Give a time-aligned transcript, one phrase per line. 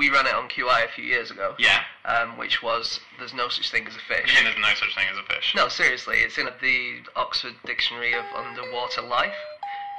[0.00, 1.54] we ran it on QI a few years ago.
[1.58, 1.82] Yeah.
[2.06, 4.32] Um, which was there's no such thing as a You fish.
[4.34, 5.52] think there's no such thing as a fish?
[5.54, 9.34] No, seriously, it's in the Oxford Dictionary of Underwater Life.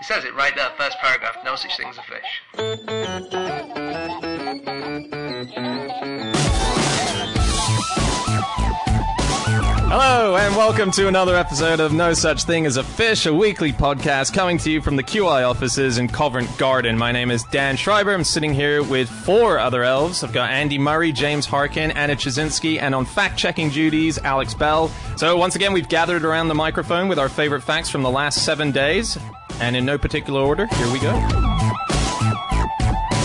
[0.02, 1.38] It says it right there, first paragraph.
[1.46, 3.38] No such thing as a fish.
[9.94, 13.74] Hello, and welcome to another episode of No Such Thing as a Fish, a weekly
[13.74, 16.98] podcast coming to you from the QI offices in Covent Garden.
[16.98, 18.14] My name is Dan Schreiber.
[18.14, 20.24] I'm sitting here with four other elves.
[20.24, 24.90] I've got Andy Murray, James Harkin, Anna Ptaszynski, and on fact checking duties, Alex Bell.
[25.18, 28.46] So, once again, we've gathered around the microphone with our favorite facts from the last
[28.46, 29.18] seven days.
[29.60, 31.12] And in no particular order, here we go.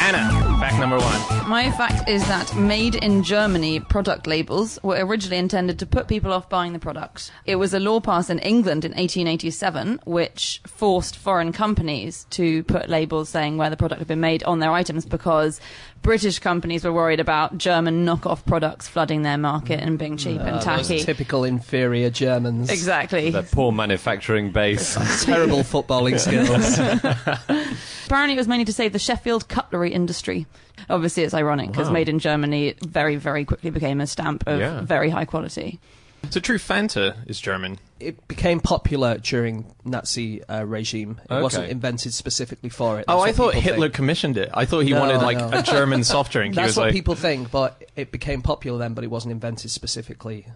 [0.03, 1.36] Anna, fact number one.
[1.47, 6.33] My fact is that made in Germany product labels were originally intended to put people
[6.33, 7.31] off buying the product.
[7.45, 12.89] It was a law passed in England in 1887 which forced foreign companies to put
[12.89, 15.61] labels saying where the product had been made on their items because
[16.07, 20.57] British companies were worried about German knockoff products flooding their market and being cheap and
[20.57, 21.01] ah, tacky.
[21.01, 22.71] Typical inferior Germans.
[22.71, 23.31] Exactly.
[23.31, 24.95] Their poor manufacturing base.
[25.25, 26.79] Terrible footballing skills.
[28.07, 30.47] Apparently, it was mainly to save the Sheffield cutlery industry.
[30.89, 31.95] Obviously, it's ironic because Wow.
[31.95, 34.83] made in Germany very, very quickly became a stamp of Yeah.
[34.83, 35.81] very high quality.
[36.31, 37.79] So, true Fanta is German.
[38.01, 41.21] it became popular during Nazi uh, regime.
[41.25, 41.43] It Okay.
[41.43, 43.05] wasn't invented specifically for it.
[43.09, 43.95] Oh, I what thought people Hitler think.
[43.95, 44.51] commissioned it.
[44.53, 45.51] I thought he No, wanted like no.
[45.59, 46.55] a German soft drink.
[46.55, 48.95] he That's was what like, people think, but it became popular then.
[48.95, 50.47] But it wasn't invented specifically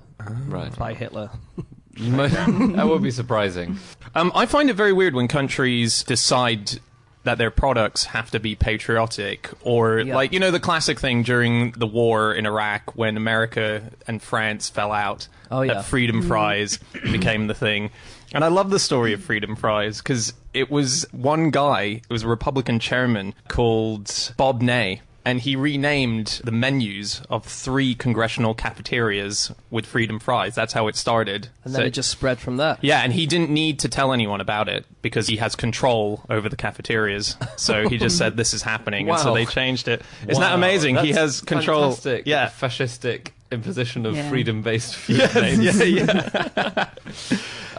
[0.48, 0.74] right.
[0.76, 1.30] by Hitler.
[1.98, 3.76] that would be surprising.
[4.14, 6.78] Um, I find it very weird when countries decide
[7.24, 10.14] that their products have to be patriotic or Yeah.
[10.14, 14.68] like you know the classic thing during the war in Iraq when America and France
[14.68, 15.74] fell out Oh, yeah.
[15.74, 16.28] that freedom mm-hmm.
[16.28, 17.90] fries became the thing
[18.32, 22.22] and I love the story of freedom fries because it was one guy it was
[22.22, 29.52] a Republican chairman called Bob Ney and he renamed the menus of three congressional cafeterias
[29.70, 32.78] with freedom fries that's how it started And then So- it just spread from there.
[32.80, 36.48] yeah, and he didn't need to tell anyone about it because he has control over
[36.48, 37.36] the cafeterias.
[37.56, 40.02] So he just said this is happening, and so they changed it.
[40.26, 40.96] Isn't that Wow, amazing?
[40.98, 41.90] He has control.
[41.92, 42.26] Fantastic.
[42.26, 42.48] Yeah.
[42.48, 44.28] Fascistic imposition of Yeah.
[44.28, 45.64] freedom-based food Yes, names.
[45.64, 46.86] yeah, yeah.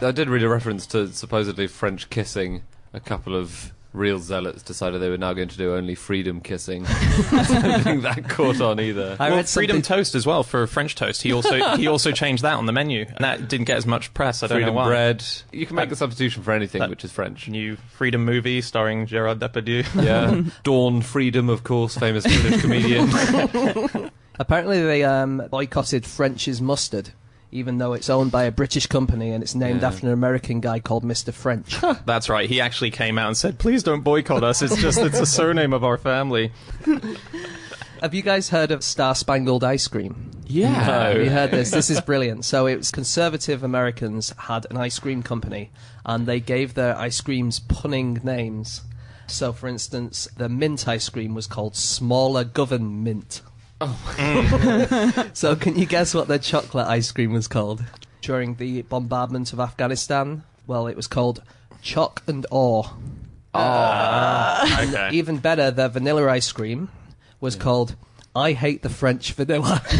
[0.00, 2.62] I did read a reference to supposedly French kissing.
[2.94, 6.84] A couple of real zealots decided they were now going to do only freedom kissing.
[6.88, 9.16] I don't think that caught on either.
[9.20, 11.22] I well, read freedom something- toast as well for French toast.
[11.22, 14.12] He also he also changed that on the menu, and that didn't get as much
[14.14, 14.42] press.
[14.42, 14.88] I don't freedom know why.
[14.88, 15.24] bread.
[15.52, 17.48] You can make the substitution for anything which is French.
[17.48, 19.84] New freedom movie starring Gerard Depardieu.
[20.02, 20.42] Yeah.
[20.62, 23.10] Dawn Freedom, of course, famous British comedian.
[24.38, 27.10] Apparently, they um, boycotted French's mustard,
[27.52, 29.88] even though it's owned by a British company and it's named Yeah.
[29.88, 31.32] after an American guy called Mr.
[31.32, 31.78] French.
[32.06, 32.48] That's right.
[32.48, 34.62] He actually came out and said, "Please don't boycott us.
[34.62, 36.50] It's just it's a surname of our family."
[38.00, 40.30] Have you guys heard of Star Spangled Ice Cream?
[40.48, 40.68] Yeah.
[40.72, 41.70] Have you heard this?
[41.82, 42.44] This is brilliant.
[42.44, 45.70] So it was conservative Americans had an ice cream company,
[46.04, 48.80] and they gave their ice creams punning names.
[49.28, 53.40] So, for instance, the mint ice cream was called Smaller Government.
[53.84, 55.30] Oh.
[55.32, 57.82] so, can you guess what their chocolate ice cream was called
[58.20, 60.44] during the bombardment of Afghanistan?
[60.66, 61.42] Well, it was called
[61.82, 62.88] Choc and Awe.
[63.54, 65.10] Okay.
[65.12, 66.88] Even better, their vanilla ice cream
[67.40, 67.96] was called
[68.34, 69.82] I Hate the French Vanilla.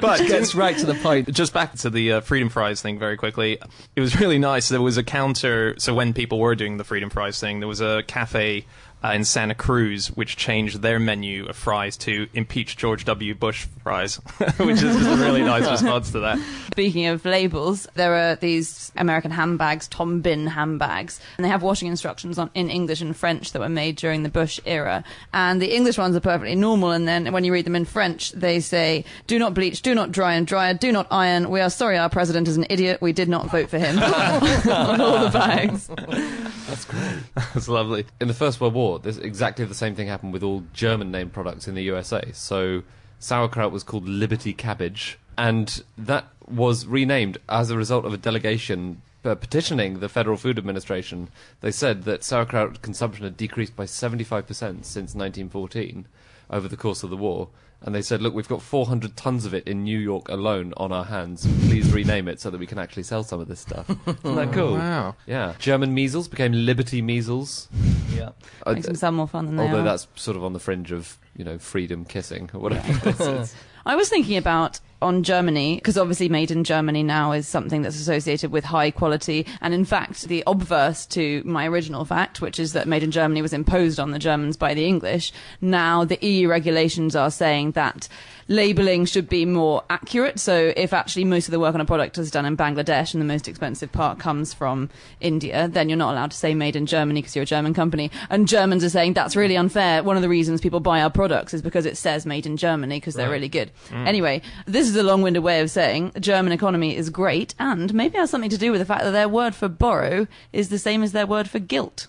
[0.00, 1.32] but it Gets right to the point.
[1.32, 3.58] just back to the uh, freedom fries thing very quickly
[3.94, 7.10] it was really nice there was a counter so when people were doing the freedom
[7.10, 8.66] fries thing there was a cafe
[9.06, 13.34] uh, in Santa Cruz which changed their menu of fries to impeach George W.
[13.34, 14.16] Bush fries
[14.58, 16.38] which is a really nice response to that
[16.76, 21.88] Speaking of labels, there are these American handbags, Tom Bihn handbags, and they have washing
[21.88, 25.02] instructions on in English and French that were made during the Bush era.
[25.32, 28.32] And the English ones are perfectly normal, and then when you read them in French,
[28.32, 31.48] they say, "Do not bleach, do not dry and dryer, do not iron.
[31.48, 33.00] We are sorry, our president is an idiot.
[33.00, 35.86] We did not vote for him." on all the bags.
[35.86, 40.32] That's great That's lovely in the First World War, this, exactly the same thing happened
[40.32, 42.30] with all German name products in the USA.
[42.32, 42.82] So
[43.18, 49.02] sauerkraut was called Liberty Cabbage, and that was renamed as a result of a delegation
[49.24, 51.28] uh, petitioning the Federal Food Administration.
[51.60, 56.06] They said that sauerkraut consumption had decreased by 75% since 1914
[56.48, 57.48] over the course of the war.
[57.86, 60.92] And they said, "Look, we've got 400 tons of it in New York alone on
[60.92, 61.46] our hands.
[61.68, 64.52] Please rename it so that we can actually sell some of this stuff." Isn't that
[64.52, 64.74] cool?
[64.74, 65.14] Wow.
[65.26, 65.54] Yeah.
[65.58, 67.68] German measles became Liberty measles.
[68.12, 68.30] Yeah.
[68.66, 69.84] Uh, Makes them sound more fun than they although are.
[69.84, 73.08] that's sort of on the fringe of you know freedom kissing or whatever.
[73.08, 73.54] it is.
[73.86, 78.00] I was thinking about on Germany, because obviously made in Germany now is something that's
[78.00, 79.46] associated with high quality.
[79.60, 83.42] And in fact, the obverse to my original fact, which is that made in Germany
[83.42, 88.08] was imposed on the Germans by the English, now the EU regulations are saying that
[88.48, 90.38] labeling should be more accurate.
[90.38, 93.20] So if actually most of the work on a product is done in Bangladesh and
[93.20, 94.88] the most expensive part comes from
[95.20, 98.10] India, then you're not allowed to say made in Germany because you're a German company.
[98.30, 100.02] And Germans are saying that's really unfair.
[100.02, 102.98] One of the reasons people buy our products is because it says made in Germany
[102.98, 103.70] because they're really good.
[103.88, 104.06] Mm.
[104.06, 108.16] Anyway, this is a long-winded way of saying the German economy is great and maybe
[108.18, 111.02] has something to do with the fact that their word for borrow is the same
[111.02, 112.06] as their word for guilt.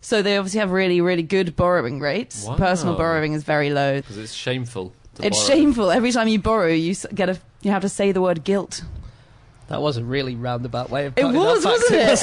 [0.00, 2.44] So they obviously have really, really good borrowing rates.
[2.44, 2.56] Wow.
[2.56, 3.96] Personal borrowing is very low.
[4.00, 4.92] Because it's shameful.
[5.16, 5.48] To It's borrow.
[5.56, 5.90] shameful.
[5.90, 8.82] Every time you borrow, you get a you have to say the word guilt.
[9.72, 12.20] That was a really roundabout way of It putting was, that wasn't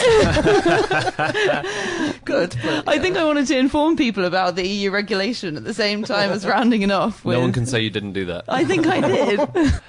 [1.65, 2.21] it?
[2.25, 2.55] Good.
[2.63, 6.03] But, I think I wanted to inform people about the EU regulation at the same
[6.03, 7.25] time as rounding it off.
[7.25, 8.45] With, No one can say you didn't do that.
[8.47, 9.39] I think I did.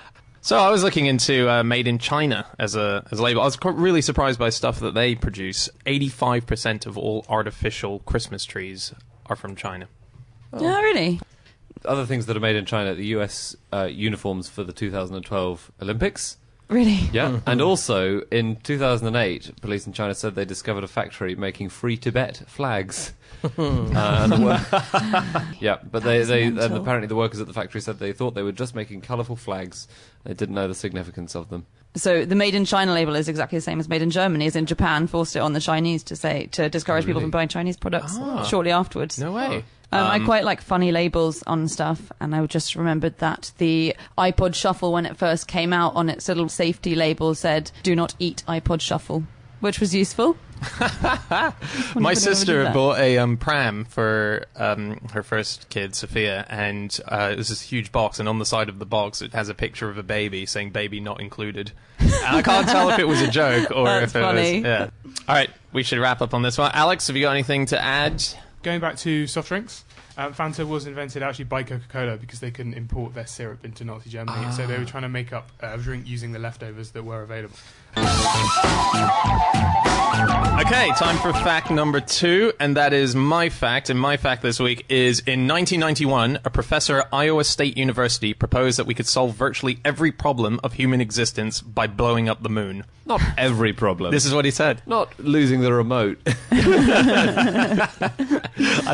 [0.42, 3.42] So I was looking into uh, made in China as a as a label.
[3.42, 5.68] I was quite really surprised by stuff that they produce.
[5.84, 8.94] Eighty five percent of all artificial Christmas trees
[9.26, 9.86] are from China.
[10.58, 11.20] Yeah, really.
[11.84, 13.54] Other things that are made in China: the U.S.
[13.70, 16.38] Uh, uniforms for the 2012 Olympics.
[16.70, 17.00] Really.
[17.12, 21.96] Yeah, and also in 2008, police in China said they discovered a factory making free
[21.96, 23.12] Tibet flags.
[23.42, 26.78] uh, and the wor- yeah, but they, they and mental.
[26.80, 29.88] apparently the workers at the factory said they thought they were just making colourful flags.
[30.24, 31.66] They didn't know the significance of them.
[31.96, 34.54] So the made in China label is exactly the same as made in Germany, as
[34.54, 37.24] in Japan forced it on the Chinese to say to discourage people Really?
[37.24, 38.44] from buying Chinese products Ah.
[38.44, 39.18] shortly afterwards.
[39.18, 39.64] No way.
[39.92, 43.96] Um, I Um, quite like funny labels on stuff, and I just remembered that the
[44.16, 48.14] iPod Shuffle, when it first came out, on its little safety label said "Do not
[48.20, 49.24] eat iPod Shuffle,"
[49.60, 50.36] which was useful.
[51.94, 52.74] My sister anyone did that.
[52.74, 57.60] bought a um, pram for um, her first kid, Sophia, and uh, it was this
[57.62, 60.02] huge box, and on the side of the box it has a picture of a
[60.02, 63.84] baby saying "baby not included." and I can't tell if it was a joke or
[64.00, 64.54] That's if it funny.
[64.60, 64.64] was.
[64.64, 64.90] Yeah.
[65.28, 66.70] All right, we should wrap up on this one.
[66.74, 68.22] Alex, have you got anything to add?
[68.62, 69.84] Going back to soft drinks,
[70.18, 74.10] um, Fanta was invented actually by Coca-Cola because they couldn't import their syrup into Nazi
[74.10, 77.22] Germany, so they were trying to make up a drink using the leftovers that were
[77.22, 77.56] available.
[80.12, 83.90] Okay, time for fact number two, and that is my fact.
[83.90, 88.76] And my fact this week is in 1991, a professor at Iowa State University proposed
[88.80, 92.84] that we could solve virtually every problem of human existence by blowing up the moon.
[93.06, 94.10] Not every problem.
[94.10, 94.82] This is what he said.
[94.84, 96.18] not losing the remote.
[96.26, 96.32] I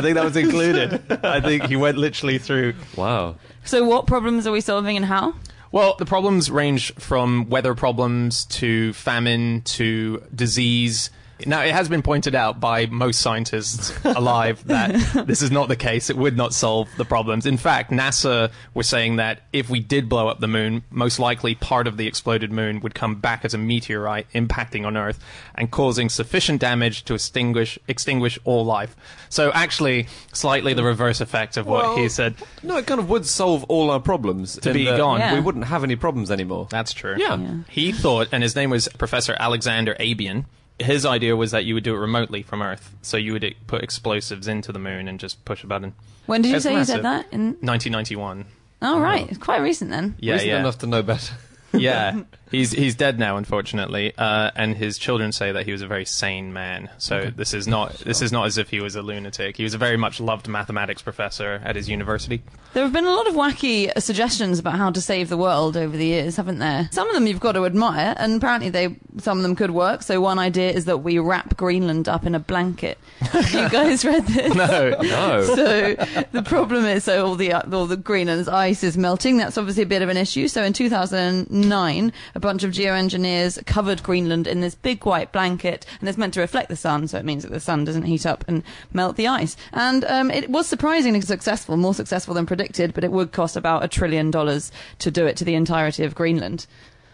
[0.03, 1.01] think that was included.
[1.25, 2.75] I think he went literally through.
[2.95, 3.37] wow.
[3.65, 5.35] So, what problems are we solving and how?
[5.77, 11.11] Well, the problems range from weather problems to famine to disease.
[11.45, 15.77] Now, it has been pointed out by most scientists alive that this is not the
[15.77, 16.09] case.
[16.09, 17.45] It would not solve the problems.
[17.45, 21.55] In fact, NASA was saying that if we did blow up the moon, most likely
[21.55, 25.23] part of the exploded moon would come back as a meteorite impacting on Earth
[25.55, 28.97] and causing sufficient damage to extinguish extinguish all life.
[29.29, 32.35] So, actually, slightly the reverse effect of what Well, he said.
[32.63, 34.59] No, it kind of would solve all our problems.
[34.61, 35.21] To be that gone.
[35.21, 35.35] Yeah.
[35.35, 36.69] We wouldn't have any problems anymore.
[36.71, 37.17] That's true.
[37.19, 37.37] Yeah.
[37.37, 37.57] Yeah.
[37.69, 40.47] He thought, and his name was Professor Alexander Abian.
[40.79, 42.95] His idea was that you would do it remotely from Earth.
[43.03, 45.95] So you would put explosives into the moon and just push a button.
[46.27, 46.97] When did you It's say massive.
[46.97, 47.27] you said that?
[47.33, 48.45] In 1991.
[48.83, 50.17] oh, right, it's quite recent then.
[50.19, 50.61] Yeah, Recent yeah.
[50.61, 51.35] enough to know better.
[51.73, 52.21] yeah.
[52.51, 56.05] He's he's dead now, unfortunately, uh, and his children say that he was a very
[56.05, 56.91] sane man.
[56.99, 59.57] So this is not this is not as if he was a lunatic.
[59.57, 62.43] He was a very much loved mathematics professor at his university.
[62.73, 65.77] There have been a lot of wacky uh, suggestions about how to save the world
[65.77, 66.89] over the years, haven't there?
[66.93, 70.03] Some of them you've got to admire, and apparently they some of them could work.
[70.03, 72.99] So one idea is that we wrap Greenland up in a blanket.
[73.21, 74.55] Have you guys read this?
[74.67, 74.91] No.
[75.03, 75.43] No.
[75.45, 75.95] so
[76.33, 79.37] the problem is, so all the uh, all the Greenland's ice is melting.
[79.39, 80.47] That's obviously a bit of an issue.
[80.49, 86.09] So in 2009, a bunch of geoengineers covered Greenland in this big white blanket, and
[86.09, 88.45] it's meant to reflect the sun, so it means that the sun doesn't heat up
[88.47, 88.63] and
[88.93, 89.57] melt the ice.
[89.73, 92.93] And um, it was surprisingly successful, more successful than predicted.
[92.93, 96.15] But it would cost about a trillion dollars to do it to the entirety of
[96.15, 96.67] Greenland.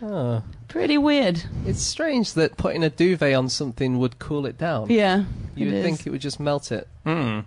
[0.03, 0.43] Oh.
[0.67, 1.45] Pretty weird.
[1.65, 4.91] It's strange that putting a duvet on something would cool it down.
[4.91, 5.25] Yeah.
[5.55, 5.85] You it would is.
[5.85, 6.89] think it would just melt it.
[7.05, 7.41] Hmm.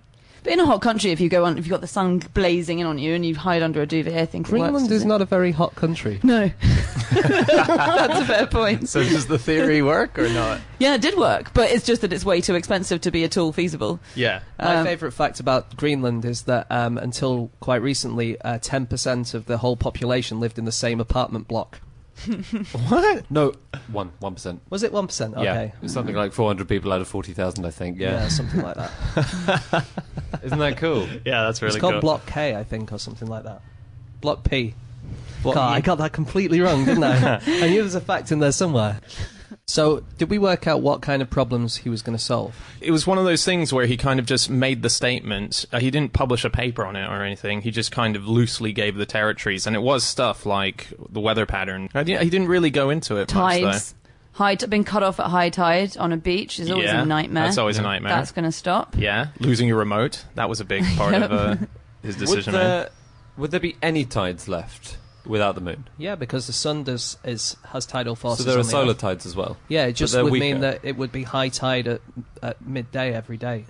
[0.45, 2.77] But in a hot country, if you go on, if you've got the sun blazing
[2.79, 5.21] in on you and you hide under a duvet, I think Greenland works, is doesn't
[5.21, 6.19] a very hot country.
[6.23, 6.51] No,
[7.11, 8.87] that's a fair point.
[8.87, 10.61] So does the theory work or not?
[10.79, 13.37] Yeah, it did work, but it's just that it's way too expensive to be at
[13.37, 13.99] all feasible.
[14.15, 14.41] Yeah.
[14.59, 19.45] My Um, favourite fact about Greenland is that um, until quite recently, uh, 10% of
[19.47, 21.79] the whole population lived in the same apartment block.
[22.87, 23.29] What?
[23.29, 23.53] No,
[23.91, 24.61] one one percent.
[24.69, 25.33] Was it 1%?
[25.43, 25.65] Yeah, Okay.
[25.75, 27.99] it was something like 400 people out of 40,000, I think.
[27.99, 29.85] Yeah, something like that.
[30.43, 31.07] Isn't that cool?
[31.25, 32.01] Yeah, that's really it's called cool.
[32.01, 33.61] Block K, I think, or something like that.
[34.21, 34.73] Block P.
[35.43, 35.75] Block God, E.
[35.77, 37.35] I got that completely wrong, didn't I?
[37.45, 38.99] I knew there was a fact in there somewhere.
[39.67, 42.55] So, did we work out what kind of problems he was going to solve?
[42.81, 45.65] It was one of those things where he kind of just made the statement.
[45.71, 47.61] Uh, he didn't publish a paper on it or anything.
[47.61, 51.45] He just kind of loosely gave the territories, and it was stuff like the weather
[51.45, 51.89] pattern.
[51.93, 53.71] Didn't- he didn't really go into it much, though.
[53.71, 53.95] Tides,
[54.35, 57.05] high t- being cut off at high tide on a beach is always Yeah, a
[57.05, 57.43] nightmare.
[57.45, 58.11] That's always a nightmare.
[58.13, 58.95] That's going to stop.
[58.97, 60.23] yeah, losing your remote.
[60.35, 61.55] That was a big part of uh,
[62.03, 62.53] his Would decision.
[62.53, 62.89] there,
[63.37, 65.87] would there be any tides left without the moon?
[65.97, 68.45] Yeah, because the sun does is has tidal forces.
[68.45, 68.53] So forces.
[68.53, 68.99] there are the solar Earth.
[68.99, 69.57] tides as well.
[69.67, 70.43] Yeah, it just they're would weaker.
[70.45, 72.01] mean that it would be high tide at,
[72.43, 73.65] at midday every day.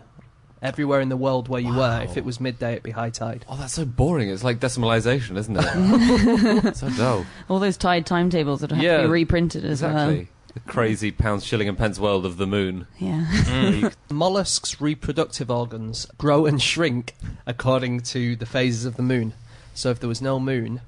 [0.61, 2.13] Everywhere in the world where you were, if Wow.
[2.15, 3.45] it was midday, it'd be high tide.
[3.47, 4.29] Oh, that's so boring.
[4.29, 6.75] It's like decimalization, isn't it?
[6.75, 7.25] so dull.
[7.49, 10.09] All those tide timetables that have Yeah, to be reprinted as well.
[10.09, 10.27] Exactly.
[10.55, 12.87] The crazy pounds, shilling, and pence world of the moon.
[12.97, 13.25] Yeah.
[13.29, 13.93] Mm.
[14.09, 17.13] Mollusks' reproductive organs grow and shrink
[17.45, 19.33] according to the phases of the moon.
[19.73, 20.79] So if there was no moon,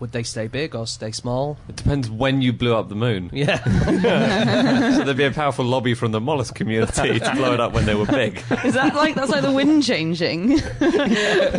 [0.00, 1.58] would they stay big or stay small?
[1.68, 3.30] It depends when you blew up the moon.
[3.32, 3.62] Yeah.
[4.96, 7.84] so there'd be a powerful lobby from the mollusk community to blow it up when
[7.84, 8.42] they were big.
[8.64, 10.58] Is that like that's like the wind changing?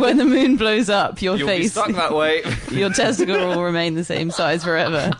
[0.00, 2.42] when the moon blows up, your You'll be face, stuck that way.
[2.70, 5.12] your testicle will remain the same size forever.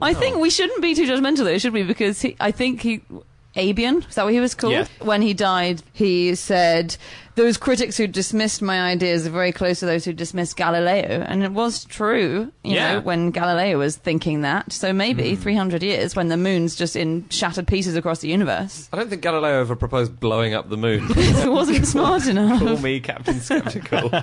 [0.00, 1.82] I think we shouldn't be too judgmental though, should we?
[1.82, 3.02] Because he, I think he.
[3.58, 4.72] Abian, is that what he was called?
[4.72, 4.86] Yeah.
[5.00, 6.96] When he died, he said,
[7.34, 11.24] Those critics who dismissed my ideas are very close to those who dismissed Galileo.
[11.26, 12.94] And it was true, you Yeah.
[12.94, 14.72] know, when Galileo was thinking that.
[14.72, 15.42] So maybe hmm.
[15.42, 18.88] 300 years when the moon's just in shattered pieces across the universe.
[18.92, 21.06] I don't think Galileo ever proposed blowing up the moon.
[21.10, 22.60] it wasn't smart enough.
[22.60, 24.10] Call me Captain Skeptical.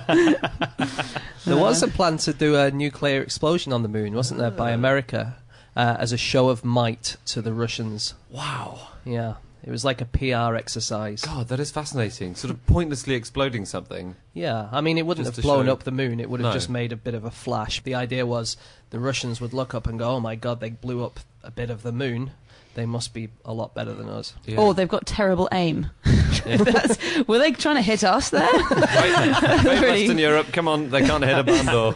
[1.46, 1.90] There was a uh.
[1.90, 4.74] plan to do a nuclear explosion on the moon, wasn't there, by uh.
[4.74, 5.36] America
[5.76, 8.14] uh, as a show of might to the Russians.
[8.30, 8.88] wow.
[9.06, 9.34] Yeah.
[9.64, 11.22] It was like a PR exercise.
[11.22, 12.36] God, that is fascinating.
[12.36, 14.14] Sort of pointlessly exploding something.
[14.32, 16.20] Yeah, I mean, it wouldn't Just have to blown show- up the moon.
[16.20, 16.52] It would have No.
[16.52, 17.82] just made a bit of a flash.
[17.82, 18.56] The idea was
[18.90, 21.68] the Russians would look up and go, "Oh my God, they blew up a bit
[21.70, 22.30] of the moon.
[22.74, 24.58] They must be a lot better than us." Yeah.
[24.58, 25.90] Or they've got terrible aim.
[26.44, 28.42] That's, were they trying to hit us there?
[28.52, 29.98] Right, very Really?
[30.02, 31.92] Western Europe, come on, they can't hit a barn door.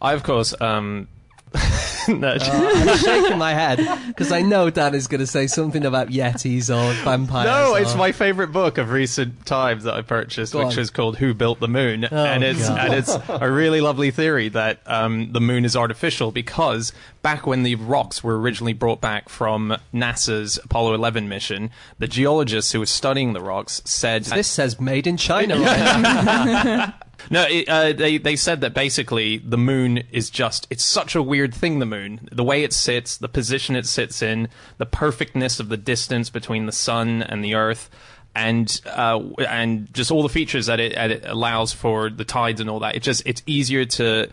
[0.00, 1.08] I, of course, um,
[2.08, 5.84] no, Uh, I'm shaking my head because I know Dan is going to say something
[5.86, 7.46] about yetis or vampires.
[7.46, 10.82] No, it's or- my favorite book of recent times that I purchased, Go which on.
[10.82, 12.78] is called "Who Built the Moon," Oh, and it's God.
[12.78, 16.92] and it's a really lovely theory that um, the moon is artificial because
[17.22, 22.72] back when the rocks were originally brought back from NASA's Apollo 11 mission, the geologists
[22.72, 26.92] who were studying the rocks said This says "Made in China." Right?
[27.30, 31.22] no, it, uh, they they said that basically the moon is just it's such a
[31.22, 31.78] weird thing.
[31.78, 35.76] The moon, the way it sits, the position it sits in, the perfectness of the
[35.76, 37.90] distance between the sun and the Earth,
[38.34, 42.60] and uh, and just all the features that it, that it allows for the tides
[42.60, 42.96] and all that.
[42.96, 44.28] It just it's easier to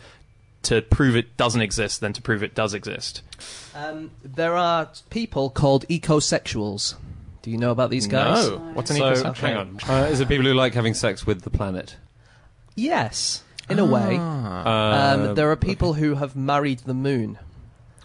[0.64, 3.22] to prove it doesn't exist than to prove it does exist.
[3.76, 6.96] um, there are people called ecosexuals.
[7.42, 8.48] Do you know about these guys?
[8.48, 9.36] No, what's an so, ecosexual?
[9.38, 9.80] hang on.
[9.88, 11.96] Uh, is it people who like having sex with the planet?
[12.82, 14.18] Yes, in a way.
[14.18, 14.70] Uh,
[15.30, 17.38] Um, there are people who have married the moon.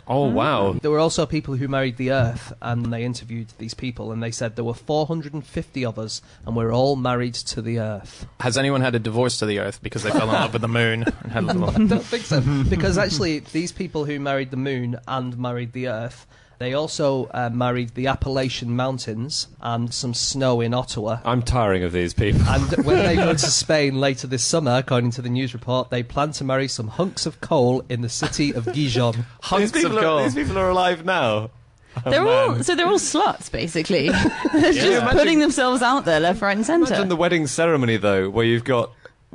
[0.08, 0.74] Oh, wow.
[0.80, 4.30] There were also people who married the Earth, and they interviewed these people, and they
[4.30, 8.24] said there were 450 of us, and we're all married to the Earth.
[8.38, 10.68] Has anyone had a divorce to the Earth because they fell in love with the
[10.68, 11.70] moon and had a little?
[11.70, 12.40] I don't think so,
[12.70, 16.24] because actually, these people who married the moon and married the Earth,
[16.58, 21.18] they also uh, married the Appalachian Mountains and some snow in Ottawa.
[21.24, 22.42] I'm tiring of these people.
[22.48, 26.02] And when they go to Spain later this summer, according to the news report, they
[26.02, 29.24] plan to marry some hunks of coal in the city of Gijon.
[29.42, 31.50] Hunks these, of people are, these people are alive now.
[32.04, 34.08] They're all so they're all sluts basically.
[34.52, 37.08] they're just imagine- putting themselves out there left, right, and Imagine centre.
[37.08, 38.92] the wedding ceremony, though, where you've got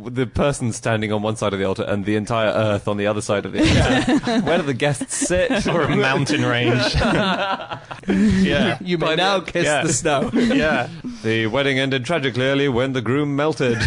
[0.09, 3.07] the person standing on one side of the altar and the entire earth on the
[3.07, 4.41] other side of the altar.
[4.45, 5.67] Where do the guests sit?
[5.73, 6.95] or a mountain range.
[8.07, 8.77] yeah.
[8.81, 9.83] You may By now the- kiss yeah.
[9.83, 10.29] the snow.
[10.33, 10.89] Yeah.
[11.23, 13.77] The wedding ended tragically early when the groom melted.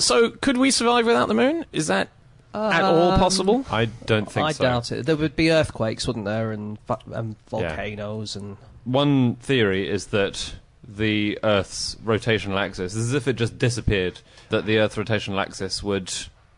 [0.00, 1.66] So, could we survive without the moon?
[1.72, 2.08] Is that
[2.54, 3.64] at all um, possible?
[3.70, 4.42] I don't think so.
[4.44, 4.64] I so.
[4.64, 5.06] doubt it.
[5.06, 6.78] There would be earthquakes, wouldn't there, and,
[7.12, 8.56] and volcanoes and.
[8.84, 10.54] One theory is that
[10.96, 12.94] the Earth's rotational axis.
[12.94, 14.20] It's as if it just disappeared.
[14.50, 16.12] That the Earth's rotational axis would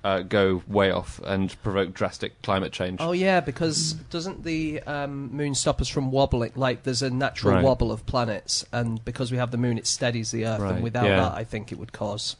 [0.04, 2.98] uh, go way off and provoke drastic climate change.
[3.00, 6.52] Oh yeah, because doesn't the um, moon stop us from wobbling?
[6.56, 7.64] Like there's a natural Right.
[7.64, 10.82] wobble of planets, and because we have the moon, it steadies the Earth, Right, and
[10.82, 11.16] without yeah.
[11.20, 12.36] that, I think it would cause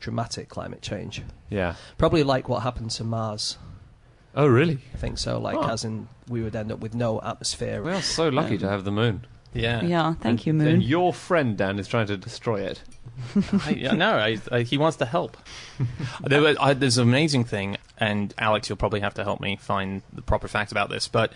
[0.00, 1.22] dramatic climate change.
[1.48, 1.74] Yeah.
[1.96, 3.56] Probably like what happened to Mars.
[4.34, 4.78] Oh, really?
[4.92, 5.38] I think so.
[5.38, 5.70] Like Oh.
[5.70, 7.82] as in, we would end up with no atmosphere.
[7.82, 9.26] We are so lucky Um, to have the moon.
[9.56, 9.82] Yeah.
[9.82, 10.68] Yeah, thank And- you, Moon.
[10.68, 12.82] And your friend Dan is trying to destroy it.
[13.64, 15.36] I, no, I, I, he wants to help.
[16.24, 19.56] there was, I, there's an amazing thing, and Alex, you'll probably have to help me
[19.56, 21.08] find the proper facts about this.
[21.08, 21.32] But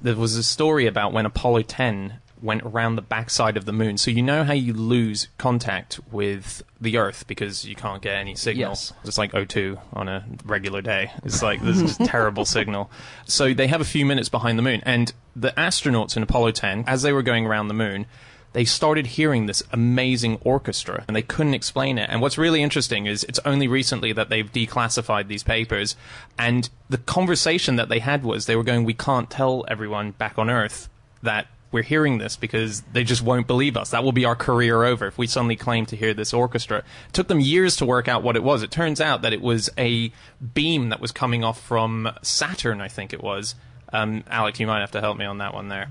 [0.00, 3.96] there was a story about when Apollo 10 went around the backside of the moon.
[3.96, 8.34] So you know how you lose contact with the Earth because you can't get any
[8.34, 8.70] signal.
[8.70, 8.92] Yes.
[9.04, 11.12] It's like O2 on a regular day.
[11.24, 12.90] It's like this is terrible signal.
[13.26, 16.84] So they have a few minutes behind the moon, and the astronauts in Apollo 10,
[16.86, 18.06] as they were going around the moon,
[18.52, 22.08] they started hearing this amazing orchestra and they couldn't explain it.
[22.10, 25.96] And what's really interesting is it's only recently that they've declassified these papers.
[26.38, 30.38] And the conversation that they had was they were going, We can't tell everyone back
[30.38, 30.88] on Earth
[31.22, 33.90] that we're hearing this because they just won't believe us.
[33.90, 36.78] That will be our career over if we suddenly claim to hear this orchestra.
[36.78, 38.62] It took them years to work out what it was.
[38.62, 40.12] It turns out that it was a
[40.54, 43.54] beam that was coming off from Saturn, I think it was.
[43.92, 45.88] Um, Alex, you might have to help me on that one there.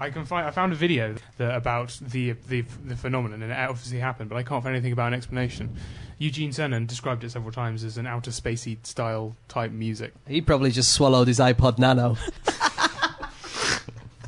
[0.00, 0.46] I can find.
[0.46, 4.34] I found a video that, about the, the the phenomenon, and it obviously happened, but
[4.34, 5.76] I can't find anything about an explanation.
[6.18, 10.12] Eugene Cernan described it several times as an outer spacey style type music.
[10.26, 12.16] He probably just swallowed his iPod Nano.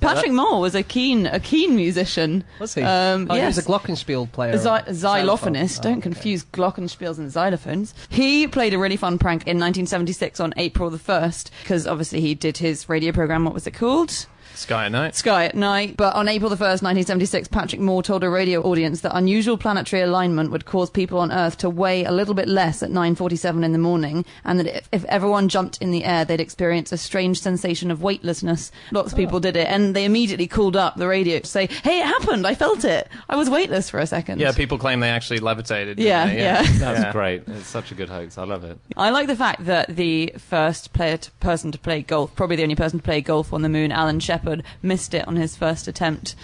[0.01, 2.45] Patrick Moore was a keen a keen musician.
[2.61, 2.83] Was he?
[2.83, 3.43] Um, oh, yes.
[3.43, 4.53] he was a glockenspiel player.
[4.53, 5.83] A, xy- xylophonist.
[5.83, 6.01] Don't Oh, okay.
[6.03, 7.95] confuse glockenspiels and xylophones.
[8.09, 12.35] He played a really fun prank in 1976 on April the 1st, because obviously he
[12.35, 13.45] did his radio program.
[13.45, 14.27] What was it called?
[14.55, 15.15] Sky at night.
[15.15, 15.97] Sky at Night.
[15.97, 20.03] But on April the 1st, 1976, Patrick Moore told a radio audience that unusual planetary
[20.03, 23.73] alignment would cause people on Earth to weigh a little bit less at 9.47 in
[23.73, 27.41] the morning, and that if, if everyone jumped in the air, they'd experience a strange
[27.41, 28.73] sensation of weightlessness.
[28.91, 32.01] Lots of people did it, and they immediately called up the radio to say, hey,
[32.01, 33.09] it happened, I felt it.
[33.29, 34.41] I was weightless for a second.
[34.41, 35.99] Yeah, people claim they actually levitated.
[35.99, 36.37] didn't Yeah, they?
[36.39, 36.63] yeah.
[36.63, 37.13] That's Yeah.
[37.13, 37.43] great.
[37.47, 38.39] It's such a good hoax.
[38.39, 38.79] I love it.
[38.97, 42.63] I like the fact that the first player to, person to play golf, probably the
[42.65, 44.38] only person to play golf on the moon, Alan Shepard,
[44.83, 46.35] missed it on his first attempt.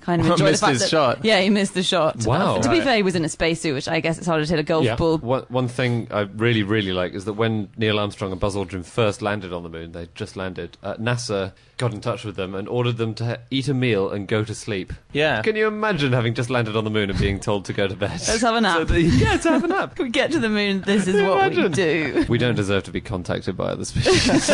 [0.00, 1.24] Kind of enjoy Missed the fact his that, shot.
[1.24, 2.24] Yeah, he missed the shot.
[2.24, 2.60] Wow.
[2.60, 4.60] To be fair, he was in a spacesuit, which I guess it's harder to hit
[4.60, 4.94] a golf Yeah.
[4.94, 5.18] ball.
[5.18, 8.84] One, one thing I really, really like is that when Neil Armstrong and Buzz Aldrin
[8.84, 12.54] first landed on the moon, they just landed, uh, NASA got in touch with them
[12.54, 14.92] and ordered them to ha- eat a meal and go to sleep.
[15.12, 15.42] Yeah.
[15.42, 17.96] Can you imagine having just landed on the moon and being told to go to
[17.96, 18.10] bed?
[18.28, 18.78] Let's have a nap.
[18.78, 19.94] So the- yeah, to have a nap.
[19.96, 20.82] Can we get to the moon?
[20.82, 21.72] This is you what we imagine?
[21.72, 22.24] do.
[22.28, 24.48] We don't deserve to be contacted by other species.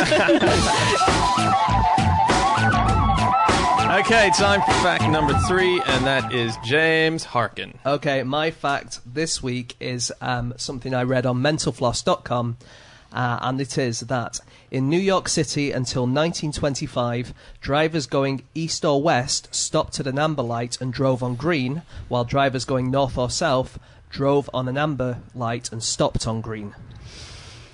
[4.04, 7.78] Okay, time for fact number three, and that is James Harkin.
[7.86, 12.58] Okay, my fact this week is um, something I read on mentalfloss.com,
[13.14, 14.40] uh, and it is that
[14.70, 20.42] in New York City until 1925, drivers going east or west stopped at an amber
[20.42, 23.78] light and drove on green, while drivers going north or south
[24.10, 26.74] drove on an amber light and stopped on green.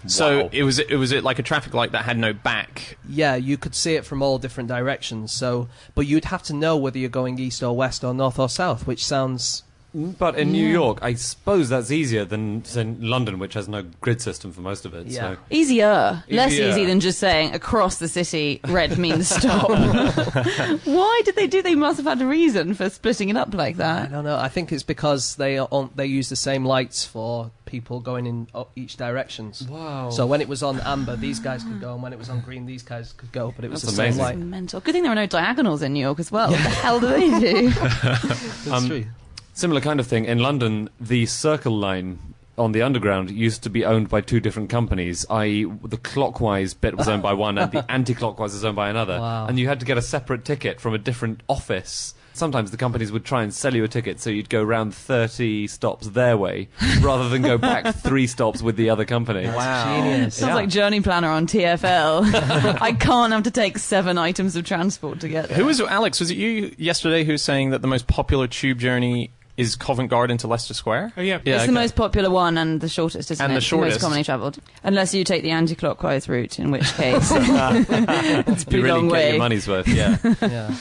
[0.06, 0.48] So Wow.
[0.52, 2.96] it was it was it like a traffic light that had no back.
[3.08, 5.32] Yeah, you could see it from all different directions.
[5.32, 8.48] So, but you'd have to know whether you're going east or west or north or
[8.48, 9.62] south, which sounds
[9.94, 13.82] mm, but in New York, I suppose that's easier than, than London, which has no
[14.00, 15.06] grid system for most of it.
[15.08, 15.34] Yeah.
[15.34, 15.36] So.
[15.50, 16.24] Easier.
[16.30, 19.68] Less easy than just saying across the city, red means stop.
[20.84, 21.60] Why did they do?
[21.62, 24.08] They must have had a reason for splitting it up like that.
[24.08, 24.36] I don't know.
[24.36, 28.26] I think it's because they are on, they use the same lights for people going
[28.26, 29.62] in o- each directions.
[29.68, 30.10] Wow.
[30.10, 32.40] So when it was on amber, these guys could go, and when it was on
[32.40, 33.52] green, these guys could go.
[33.54, 34.24] But it was That's the amazing.
[34.24, 34.46] same light.
[34.46, 34.80] Mental.
[34.80, 36.50] Good thing there were no diagonals in New York as well.
[36.50, 37.70] What the hell do they do?
[38.04, 39.06] That's Um, true.
[39.54, 40.24] Similar kind of thing.
[40.24, 42.18] In London, the Circle Line
[42.58, 46.96] on the Underground used to be owned by two different companies, i.e., the clockwise bit
[46.96, 49.18] was owned by one and the anti clockwise was owned by another.
[49.18, 49.46] Wow.
[49.46, 52.14] And you had to get a separate ticket from a different office.
[52.32, 55.66] Sometimes the companies would try and sell you a ticket so you'd go round 30
[55.66, 56.68] stops their way
[57.00, 59.42] rather than go back three stops with the other company.
[59.42, 60.36] Genius.
[60.36, 60.54] Sounds Yeah.
[60.54, 62.24] like Journey Planner on TFL.
[62.80, 65.58] I can't have to take seven items of transport to get there.
[65.58, 66.20] Who was Alex?
[66.20, 70.08] Was it you yesterday who was saying that the most popular tube journey is Covent
[70.08, 71.12] Garden to Leicester Square?
[71.18, 71.66] Oh yeah, Yeah, it's okay.
[71.66, 73.56] the most popular one and the shortest, isn't And it?
[73.56, 73.96] the shortest.
[73.96, 74.58] most commonly travelled.
[74.84, 79.08] Unless you take the anti-clockwise route, in which case it's a pretty You really long
[79.08, 79.28] get way.
[79.30, 79.88] your money's worth.
[79.88, 80.16] Yeah.
[80.40, 80.74] yeah.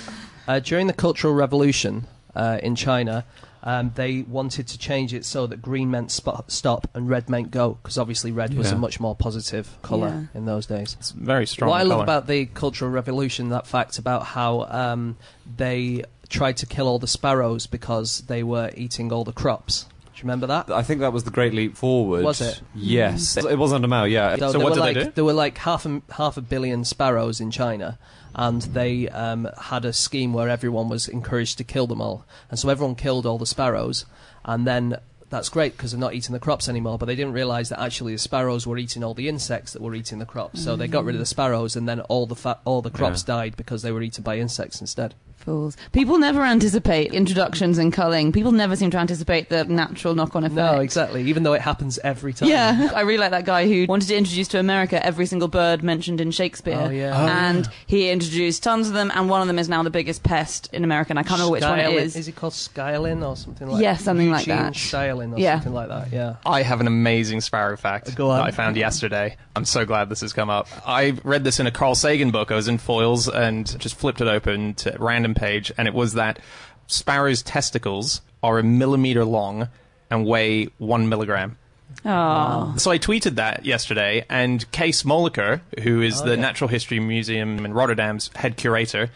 [0.49, 3.23] Uh, during the Cultural Revolution uh, in China,
[3.61, 7.51] um, they wanted to change it so that green meant spot, stop and red meant
[7.51, 8.79] go, because obviously red was a Yeah.
[8.79, 10.95] much more positive colour in those days.
[10.99, 11.69] It's very strong.
[11.69, 12.03] what I love colour.
[12.03, 15.17] about the Cultural Revolution, that fact about how um,
[15.57, 19.85] they tried to kill all the sparrows because they were eating all the crops.
[20.19, 20.69] Do you remember that?
[20.69, 22.25] I think that was the Great Leap Forward.
[22.25, 22.61] Was it?
[22.75, 24.03] Yes, it was under Mao.
[24.03, 25.11] Yeah, So, there what were did they like do?
[25.15, 27.97] there were like half a half a billion sparrows in China,
[28.35, 32.59] and they um, had a scheme where everyone was encouraged to kill them all, and
[32.59, 34.05] so everyone killed all the sparrows,
[34.43, 34.97] and then.
[35.29, 38.13] That's great because they're not eating the crops anymore, but they didn't realise that actually
[38.13, 40.63] the sparrows were eating all the insects that were eating the crops.
[40.63, 41.29] So they got rid of the mm.
[41.29, 44.37] sparrows, and then all the fa- all the crops died because they were eaten by
[44.37, 45.13] insects instead.
[45.37, 45.77] Fools.
[45.93, 48.33] People never anticipate introductions and culling.
[48.33, 50.55] People never seem to anticipate the natural knock-on effect.
[50.55, 51.23] No, exactly.
[51.23, 52.49] Even though it happens every time.
[52.49, 55.81] Yeah, I really like that guy who wanted to introduce to America every single bird
[55.81, 56.77] mentioned in Shakespeare.
[56.77, 57.13] Oh, yeah.
[57.15, 60.23] Oh, and he introduced tons of them, and one of them is now the biggest
[60.23, 61.11] pest in America.
[61.11, 62.27] And I can't remember which one it Skylin- is.
[62.27, 64.73] it called Skylin or something like Yeah, something like that.
[64.73, 65.55] Skylin or Yeah.
[65.55, 66.35] something like that, yeah.
[66.45, 68.37] I have an amazing sparrow fact Go on.
[68.39, 69.37] that I found yesterday.
[69.55, 70.67] I'm so glad this has come up.
[70.85, 72.51] I read this in a Carl Sagan book.
[72.51, 75.93] I was in Foyles and just flipped it open to a random page, and it
[75.93, 76.39] was that
[76.87, 79.67] sparrows' testicles are a millimeter long
[80.09, 81.57] and weigh one milligram.
[82.05, 86.41] Oh, So I tweeted that yesterday, and Kees Moeliker, who is oh, the yeah.
[86.41, 89.09] Natural History Museum in Rotterdam's head curator,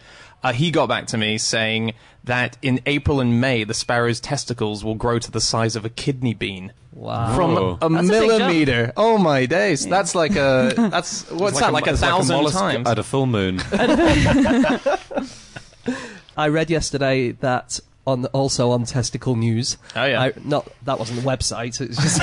[0.43, 4.83] uh, he got back to me saying that in April and May, the sparrow's testicles
[4.83, 6.73] will grow to the size of a kidney bean.
[6.91, 7.35] Wow.
[7.35, 8.93] From a That's a big millimeter.
[8.95, 9.87] Oh my days.
[9.87, 12.87] That's like a that's what's that like a it's thousand mollusk times.
[12.87, 13.59] at a full moon.
[16.37, 19.77] I read yesterday that on also on Testicle News.
[19.95, 20.21] Oh, yeah.
[20.21, 21.79] I, not that wasn't the website.
[21.81, 22.21] It's just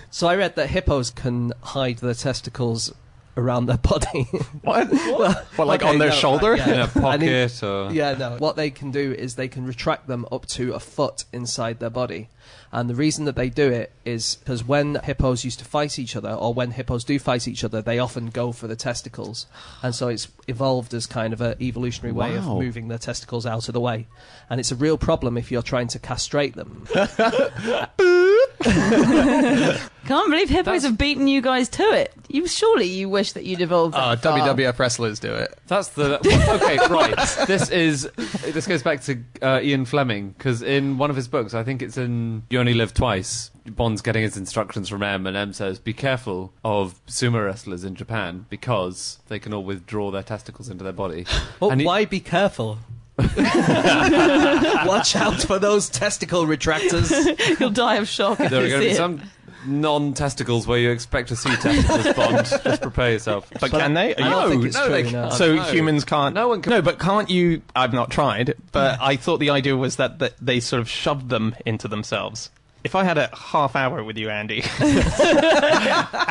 [0.10, 2.92] so I read that hippos can hide their testicles
[3.36, 4.24] around their body.
[4.62, 4.88] what?
[5.56, 6.50] what like Okay, on their no, shoulder?
[6.52, 6.90] right, yeah.
[6.94, 8.36] in a I need- pocket or yeah, no.
[8.38, 11.90] What they can do is they can retract them up to a foot inside their
[11.90, 12.28] body.
[12.72, 16.14] And the reason that they do it is because when hippos used to fight each
[16.16, 19.46] other, or when hippos do fight each other, they often go for the testicles.
[19.82, 23.68] And so it's evolved as kind of an evolutionary way of moving their testicles out
[23.68, 24.06] of the way.
[24.50, 26.86] And it's a real problem if you're trying to castrate them.
[30.06, 32.12] can't believe hippos have beaten you guys to it.
[32.28, 33.94] You surely you wish that you'd evolved.
[33.96, 34.38] Oh, that far.
[34.38, 35.56] WWF wrestlers do it.
[35.66, 37.46] That's the okay, right.
[37.46, 38.08] This is
[38.44, 41.82] this goes back to uh, Ian Fleming because in one of his books, I think
[41.82, 43.50] it's in You Only Live Twice.
[43.66, 47.94] Bond's getting his instructions from M, and M says, "Be careful of sumo wrestlers in
[47.96, 51.26] Japan because they can all withdraw their testicles into their body."
[51.58, 52.78] But And he- why be careful?
[54.86, 57.10] Watch out for those testicle retractors.
[57.60, 58.96] You'll die of shock if There are you going to see be it.
[58.96, 59.22] some
[59.66, 62.14] non-testicles where you expect to see testicles.
[62.16, 63.50] Bond, just prepare yourself.
[63.60, 64.14] But, can they?
[64.14, 64.92] Are I you- don't think it's no, true.
[64.92, 65.10] they no.
[65.10, 65.32] can't.
[65.32, 65.62] so no.
[65.62, 66.34] humans can't.
[66.34, 67.62] No one can- No, but can't you?
[67.74, 71.28] I've not tried, but I thought the idea was that, that they sort of shoved
[71.30, 72.50] them into themselves.
[72.86, 75.02] If I had a half hour with you, Andy, and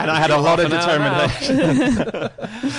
[0.10, 1.28] I had a lot of Half an hour.
[1.28, 2.32] determination,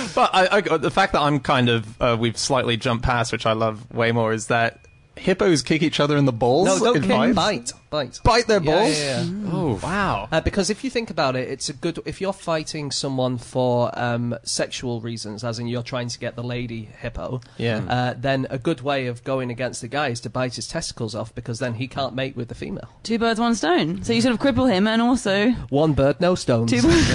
[0.15, 3.45] but I, I, the fact that I'm kind of uh, we've slightly jumped past, which
[3.45, 4.79] I love way more, is that
[5.15, 6.81] hippos kick each other in the balls.
[6.81, 8.19] No, don't in bite, bite.
[8.23, 8.97] Bite their balls.
[8.97, 9.49] yeah, yeah.
[9.51, 10.27] Oh, Wow.
[10.31, 11.99] Uh, because if you think about it, it's a good.
[12.05, 16.43] If you're fighting someone for um, sexual reasons, as in you're trying to get the
[16.43, 17.77] lady hippo, Yeah.
[17.89, 21.15] uh, then a good way of going against the guy is to bite his testicles
[21.15, 22.89] off because then he can't mate with the female.
[23.03, 24.03] Two birds, one stone.
[24.03, 26.71] So you sort of cripple him, and also One bird, no stones.
[26.71, 27.07] two birds.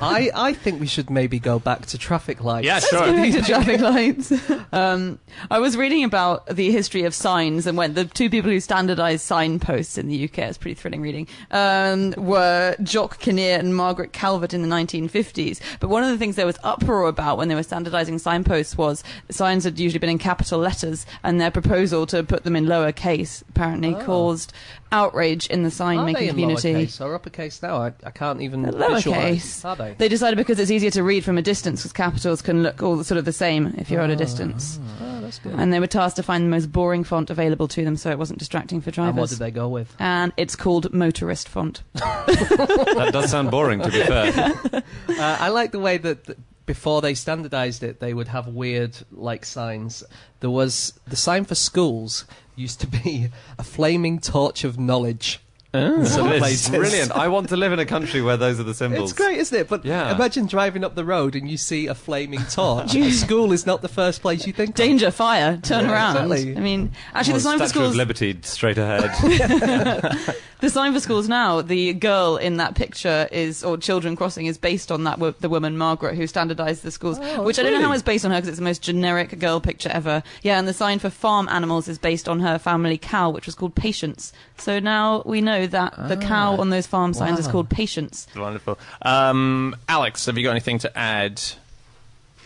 [0.00, 2.66] I, I think we should maybe go back to traffic lights.
[2.66, 3.06] Yeah, sure.
[3.06, 4.32] to traffic lights.
[4.72, 8.58] Um, I was reading about the history of signs and when the two people who
[8.60, 14.12] standardised signposts in the UK, it's pretty thrilling reading, um, were Jock Kinnear and Margaret
[14.12, 15.60] Calvert in the 1950s.
[15.80, 19.04] But one of the things there was uproar about when they were standardising signposts was
[19.30, 22.92] signs had usually been in capital letters and their proposal to put them in lower
[22.92, 24.52] case apparently caused
[24.92, 26.72] outrage in the sign making in community.
[26.72, 27.76] lowercase or uppercase now?
[27.76, 29.64] I, I can't even lowercase.
[29.64, 29.94] Are they?
[29.98, 33.02] They decided because it's easier to read from a distance because capitals can look all
[33.04, 34.78] sort of the same if you're at a distance.
[35.00, 35.54] Oh, that's good.
[35.58, 38.18] And they were tasked to find the most boring font available to them so it
[38.18, 39.30] wasn't distracting for And what drivers.
[39.30, 39.94] did they go with?
[39.98, 41.82] And it's called motorist font.
[41.94, 43.80] that does sound boring.
[43.80, 44.52] To be fair,
[45.08, 48.96] Uh, I like the way that th- before they standardized it, they would have weird
[49.12, 50.02] like signs.
[50.40, 52.24] There was the sign for schools
[52.56, 55.40] used to be a flaming torch of knowledge.
[55.74, 56.04] Oh.
[56.04, 57.12] Some It's brilliant.
[57.12, 59.10] I want to live in a country where those are the symbols.
[59.10, 59.68] It's great, isn't it?
[59.68, 60.14] But Yeah.
[60.14, 62.90] imagine driving up the road and you see a flaming torch.
[63.12, 64.70] School is not the first place you think.
[64.70, 64.74] of.
[64.76, 66.32] Danger, fire, turn Yeah, around.
[66.32, 66.56] exactly.
[66.56, 67.96] I mean, actually, Or the sign for Statue of schools.
[67.96, 70.34] Liberty straight ahead.
[70.58, 74.56] The sign for schools now, the girl in that picture is, or children crossing, is
[74.56, 77.18] based on that wo- the woman Margaret who standardised the schools.
[77.20, 77.96] Oh, which I don't know how really?
[77.96, 80.22] it's based on her because it's the most generic girl picture ever.
[80.40, 83.54] Yeah, and the sign for farm animals is based on her family cow, which was
[83.54, 84.32] called Patience.
[84.56, 88.26] So now we know that the cow on those farm signs is called Patience.
[88.36, 88.78] Wonderful.
[89.02, 91.40] Um, Alex, have you got anything to add?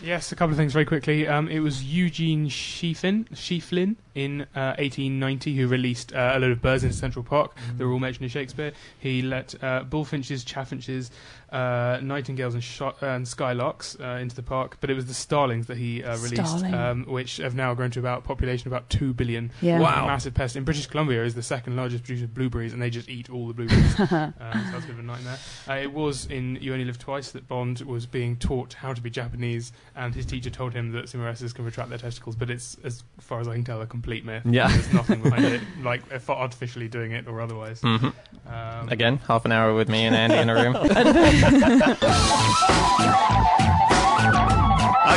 [0.03, 1.27] Yes, a couple of things very quickly.
[1.27, 6.61] Um, it was Eugene Schieffelin, Schieffelin in uh, 1890 who released uh, a load of
[6.61, 7.55] birds into Central Park.
[7.77, 8.71] They were all mentioned in Shakespeare.
[8.97, 11.11] He let uh, bullfinches, chaffinches,
[11.51, 15.67] uh, nightingales, and, sh- and skylarks uh, into the park, but it was the starlings
[15.67, 16.73] that he uh, released, Starling.
[16.73, 19.51] um, which have now grown to about a population of about two billion.
[19.61, 19.79] Yeah.
[19.79, 20.07] Wow.
[20.07, 20.55] Massive pest.
[20.55, 23.47] In British Columbia is the second largest producer of blueberries, and they just eat all
[23.47, 23.99] the blueberries.
[23.99, 25.37] um, so that's a bit of a nightmare.
[25.67, 29.01] Uh, it was in You Only Live Twice that Bond was being taught how to
[29.01, 32.77] be Japanese, and his teacher told him that Cimareses can retract their testicles, but it's,
[32.83, 34.43] as far as I can tell, a complete myth.
[34.45, 34.67] Yeah.
[34.69, 37.81] There's nothing behind it, like if artificially doing it or otherwise.
[37.81, 38.07] hmm
[38.47, 40.73] Um, Again, half an hour with me and Andy in a room.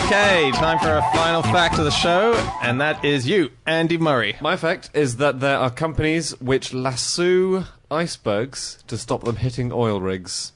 [0.05, 2.33] okay, time for our final fact of the show,
[2.63, 4.37] and that is you, Andy Murray.
[4.41, 10.01] My fact is that there are companies which lasso icebergs to stop them hitting oil
[10.01, 10.53] rigs.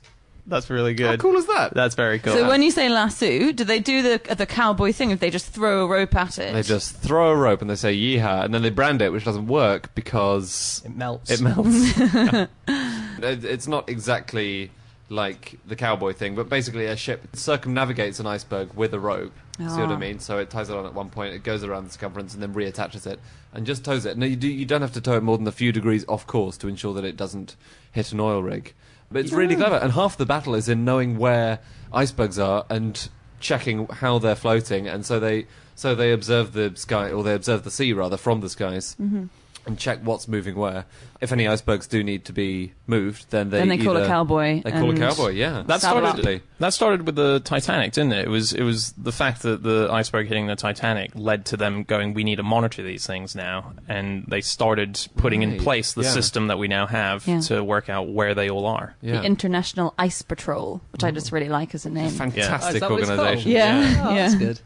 [0.47, 1.11] That's really good.
[1.11, 1.75] How cool is that?
[1.75, 2.33] That's very cool.
[2.33, 5.47] So when you say lasso, do they do the the cowboy thing if they just
[5.49, 6.55] throw a rope at it?
[6.55, 9.25] They just throw a rope and they say yeehaw, and then they brand it, which
[9.25, 11.31] doesn't work because It melts.
[11.31, 12.49] it melts.
[13.21, 14.71] It- it's not exactly
[15.11, 19.33] like the cowboy thing, but basically a ship circumnavigates an iceberg with a rope.
[19.59, 19.97] See what I Ah.
[19.97, 20.19] mean?
[20.21, 22.55] So it ties it on at one point, it goes around the circumference, and then
[22.55, 23.19] reattaches it
[23.53, 24.17] and just tows it.
[24.17, 24.47] No, you do.
[24.49, 26.95] You don't have to tow it more than a few degrees off course to ensure
[26.95, 27.57] that it doesn't
[27.91, 28.75] hit an oil rig.
[29.11, 31.59] But it's really clever, and half the battle is in knowing where
[31.93, 33.09] icebergs are and
[33.41, 37.65] checking how they're floating, and so they so they observe the sky or they observe
[37.65, 38.95] the sea rather from the skies.
[39.01, 39.25] Mm-hmm.
[39.67, 40.87] And check what's moving where.
[41.21, 44.63] If any icebergs do need to be moved, then they then they call a cowboy.
[44.63, 45.65] They call a cowboy, yeah.
[45.67, 46.43] That started.
[46.61, 48.27] That started with the Titanic, didn't it?
[48.27, 51.83] It was it was the fact that the iceberg hitting the Titanic led to them
[51.83, 56.03] going, "We need to monitor these things now," and they started putting in place the
[56.03, 56.11] yeah.
[56.13, 57.41] system that we now have Yeah.
[57.43, 58.95] to work out where they all are.
[59.03, 59.21] yeah.
[59.21, 62.07] The International Ice Patrol, which I just really like as a name.
[62.07, 63.21] Oh, Fantastic that what it's called?
[63.21, 63.51] organisation.
[63.53, 64.03] Yeah.
[64.07, 64.39] Oh, that's Yeah.
[64.39, 64.61] good.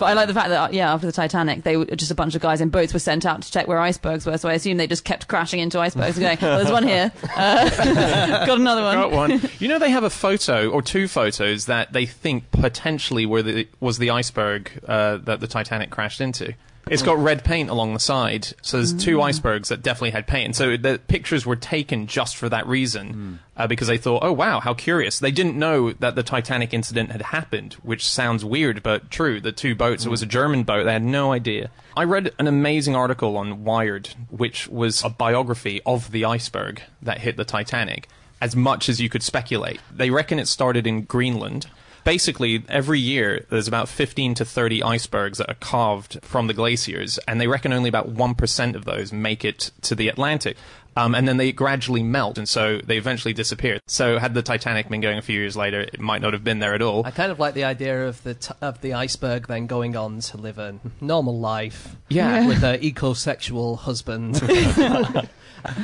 [0.00, 2.16] But I like the fact that uh, yeah, after the Titanic, they were just a
[2.16, 4.36] bunch of guys in boats were sent out to check where icebergs were.
[4.38, 7.12] So I assume they just kept crashing into icebergs, and going, well, "There's one here,
[7.36, 9.50] uh, got another one." Got one.
[9.58, 13.68] You know, they have a photo or two photos that they think potentially were the,
[13.80, 16.54] was the iceberg uh, that the Titanic crashed into.
[16.88, 19.24] It's got red paint along the side, so there's two mm.
[19.24, 20.44] icebergs that definitely had paint.
[20.44, 23.38] And so the pictures were taken just for that reason, mm.
[23.56, 27.10] uh, because they thought, "Oh wow, how curious!" They didn't know that the Titanic incident
[27.10, 29.40] had happened, which sounds weird but true.
[29.40, 30.30] The two boats, it was a mm.
[30.30, 30.84] German boat.
[30.84, 31.70] They had no idea.
[31.96, 37.18] I read an amazing article on Wired, which was a biography of the iceberg that
[37.18, 38.06] hit the Titanic
[38.40, 39.80] as much as you could speculate.
[39.90, 41.66] They reckon it started in Greenland.
[42.06, 47.18] Basically, every year there's about 15 to 30 icebergs that are carved from the glaciers,
[47.26, 50.56] and they reckon only about 1% of those make it to the Atlantic.
[50.96, 53.80] Um, and then they gradually melt, and so they eventually disappear.
[53.86, 56.58] So, had the Titanic been going a few years later, it might not have been
[56.58, 57.04] there at all.
[57.04, 60.20] I kind of like the idea of the t- of the iceberg then going on
[60.20, 61.96] to live a normal life.
[62.08, 62.46] Yeah.
[62.48, 64.40] with an ecosexual husband.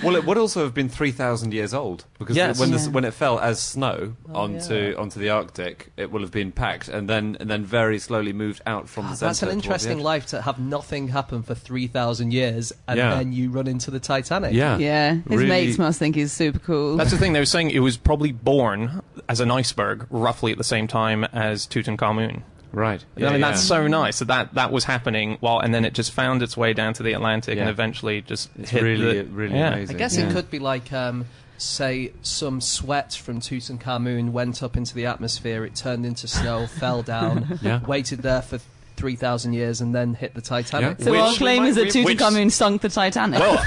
[0.04, 2.60] Well, it would also have been 3,000 years old because Yes.
[2.60, 2.76] when, Yeah.
[2.76, 4.94] this, when it fell as snow Oh, onto yeah.
[4.96, 8.60] onto the Arctic, it will have been packed and then and then very slowly moved
[8.64, 9.26] out from the God, centre.
[9.30, 13.14] that's an interesting life to have nothing happen for three thousand years, and Yeah.
[13.16, 14.52] then you run into the Titanic.
[14.52, 16.96] Yeah, Yeah, his Really- mates must think he's super cool.
[16.96, 17.32] That's the thing.
[17.32, 21.24] They were saying it was probably born as an iceberg roughly at the same time
[21.24, 22.42] as Tutankhamun.
[22.72, 23.04] right.
[23.16, 25.92] I mean, Yeah, that's so nice that, that that was happening while, and then it
[25.94, 29.24] just found its way down to the Atlantic and eventually just It's hit really the,
[29.26, 29.74] really yeah.
[29.74, 29.96] amazing.
[29.96, 30.28] I guess yeah.
[30.28, 31.26] it could be like, um,
[31.58, 37.02] say, some sweat from Tutankhamun went up into the atmosphere, it turned into snow, fell
[37.02, 37.80] down, Yeah.
[37.86, 38.58] waited there for
[38.96, 40.98] 3,000 years, and then hit the Titanic.
[40.98, 41.04] Yeah.
[41.04, 43.40] so Which- our claim is that which- Tutankhamun sunk the Titanic.
[43.40, 43.56] Well,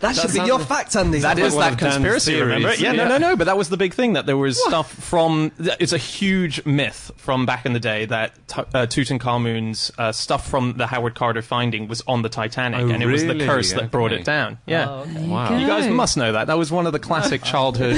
[0.00, 1.18] That should be your fact, Andy.
[1.20, 2.32] that that is that conspiracy.
[2.32, 2.54] theories.
[2.56, 2.74] Remember?
[2.74, 3.08] Yeah, no, Yeah.
[3.08, 3.36] no, no.
[3.36, 5.52] But that was the big thing that there was stuff from.
[5.58, 10.74] It's a huge myth from back in the day that uh, Tutankhamun's uh, stuff from
[10.76, 13.46] the Howard Carter finding was on the Titanic, Oh, and it was the really?
[13.46, 14.58] curse that brought it down.
[14.66, 14.88] Yeah.
[14.88, 15.26] Oh, okay.
[15.26, 15.58] Wow.
[15.58, 16.46] You guys must know that.
[16.46, 17.96] That was one of the classic childhood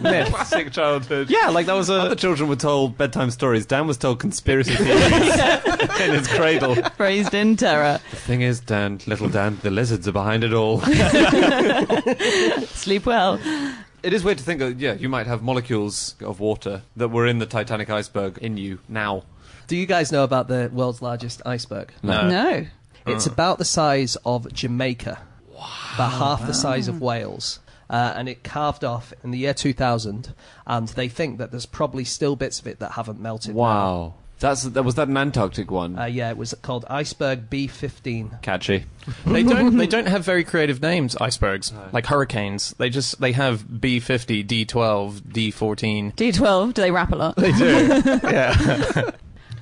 [0.00, 0.30] myths.
[0.30, 1.30] Classic childhood.
[1.30, 1.94] Yeah, like that was a...
[2.02, 3.66] Other children were told bedtime stories.
[3.66, 5.00] Dan was told conspiracy theories
[6.00, 6.76] in his cradle.
[6.98, 8.00] Raised in terror.
[8.10, 10.80] The thing is, Dan, little Dan, the lizards are behind it all.
[12.66, 13.40] Sleep well.
[14.02, 17.26] It is weird to think that, yeah, you might have molecules of water that were
[17.26, 19.24] in the Titanic iceberg in you now.
[19.66, 21.92] Do you guys know about the world's largest iceberg?
[22.02, 22.28] No.
[22.28, 22.66] No.
[23.06, 25.18] It's about the size of Jamaica,
[25.52, 25.68] Wow.
[25.94, 27.60] about half the size of Wales.
[27.88, 30.34] Uh, and it carved off in the year 2000,
[30.66, 33.54] and they think that there's probably still bits of it that haven't melted.
[33.54, 33.60] now.
[33.62, 34.14] Wow.
[34.38, 35.98] That's that was that an Antarctic one.
[35.98, 38.42] Uh, yeah, it was called Iceberg B15.
[38.42, 38.84] Catchy.
[39.24, 39.76] They don't.
[39.76, 41.16] They don't have very creative names.
[41.16, 42.74] Icebergs like hurricanes.
[42.78, 43.20] They just.
[43.20, 46.12] They have B fifty, D twelve, D fourteen.
[46.12, 47.36] D12, do they rap a lot?
[47.36, 48.00] They do.
[48.24, 49.10] yeah.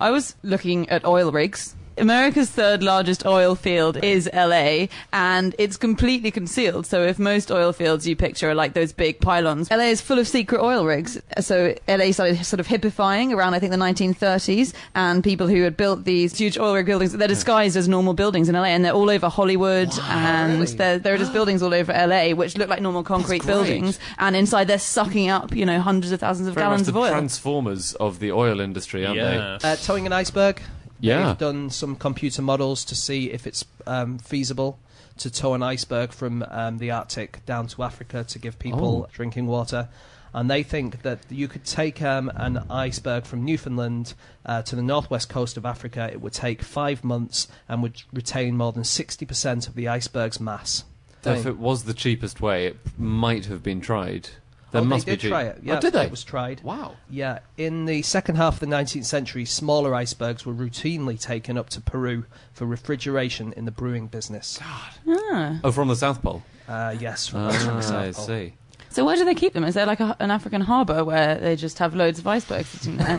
[0.01, 5.77] I was looking at oil rigs America's third largest oil field is LA, and it's
[5.77, 6.87] completely concealed.
[6.87, 10.19] So if most oil fields you picture are like those big pylons, LA is full
[10.19, 11.21] of secret oil rigs.
[11.41, 15.77] So LA started sort of hippifying around I think the 1930s, and people who had
[15.77, 18.93] built these huge oil rig buildings, they're disguised as normal buildings in LA, and they're
[18.93, 20.73] all over Hollywood, and really?
[20.77, 24.35] there there are just buildings all over LA which look like normal concrete buildings, and
[24.35, 27.11] inside they're sucking up you know hundreds of thousands of Very gallons the of oil.
[27.11, 29.59] transformers of the oil industry, aren't Yeah.
[29.63, 30.61] Uh, towing an iceberg.
[31.01, 31.29] Yeah.
[31.29, 34.79] They've done some computer models to see if it's um, feasible
[35.19, 39.13] to tow an iceberg from um, the Arctic down to Africa to give people Oh.
[39.13, 39.89] drinking water.
[40.33, 44.83] And they think that you could take um, an iceberg from Newfoundland uh, to the
[44.83, 46.09] northwest coast of Africa.
[46.13, 50.83] It would take five months and would retain more than 60% of the iceberg's mass.
[51.25, 54.31] If it was the cheapest way, it might have been tried.
[54.75, 55.31] There oh, must they be did cheap.
[55.31, 55.61] try it.
[55.63, 56.05] Yeah, oh, did they?
[56.07, 56.61] It was tried.
[56.65, 56.97] Wow.
[57.09, 61.71] Yeah, in the second half of the 19th century, smaller icebergs were routinely taken up
[61.71, 64.59] to Peru for refrigeration in the brewing business.
[64.61, 65.61] Ah.
[65.63, 66.43] Oh, from the South Pole.
[66.69, 68.27] Uh, yes, from Ah, the I South Pole.
[68.27, 68.55] see.
[68.91, 69.63] So where do they keep them?
[69.65, 72.97] Is there like a, an African harbour where they just have loads of icebergs sitting
[72.97, 73.19] there?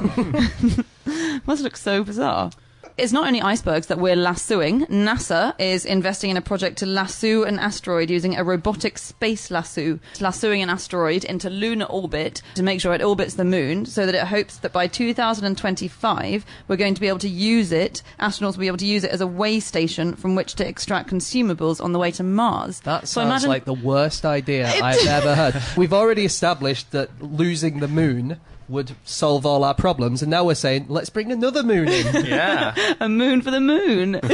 [1.46, 2.52] Must look so bizarre.
[2.98, 4.86] It's not only icebergs that we're lassoing.
[4.86, 10.00] NASA is investing in a project to lasso an asteroid using a robotic space lasso,
[10.22, 14.16] lassoing an asteroid into lunar orbit to make sure it orbits the moon, so that
[14.16, 18.02] it hopes that by 2025 we're going to be able to use it.
[18.18, 21.10] Astronauts will be able to use it as a way station from which to extract
[21.10, 22.80] consumables on the way to Mars.
[22.82, 25.62] That So sounds imagine- like the worst idea I've ever heard.
[25.76, 30.56] We've already established that losing the moon would solve all our problems, and now we're
[30.56, 32.26] saying let's bring another moon in.
[32.26, 32.76] Yeah.
[33.00, 34.20] a moon for the moon.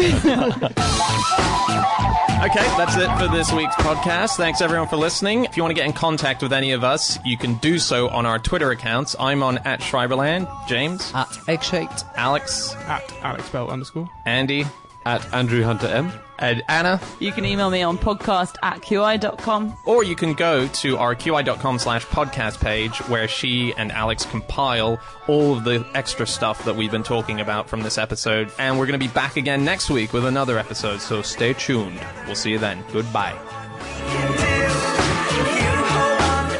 [2.41, 4.35] Okay, that's it for this week's podcast.
[4.35, 5.45] Thanks everyone for listening.
[5.45, 8.09] If you want to get in contact with any of us, you can do so
[8.09, 9.15] on our Twitter accounts.
[9.19, 12.03] I'm on at Schreiberland, James, At egg shaped.
[12.15, 14.09] Alex, At Alex Bell underscore.
[14.25, 14.65] Andy,
[15.05, 16.11] At Andrew Hunter M.
[16.41, 19.77] and Anna, You can email me on podcast at qi.com.
[19.85, 24.99] or you can go to our qi.com slash podcast page where she and Alex compile
[25.27, 28.51] all of the extra stuff that we've been talking about from this episode.
[28.59, 31.99] And we're going to be back again next week with another episode, so stay tuned.
[32.25, 32.83] We'll see you then.
[32.91, 33.37] Goodbye.